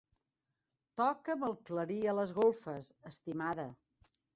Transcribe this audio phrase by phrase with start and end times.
[1.01, 3.73] Toca'm el clarí a les golfes, estimada.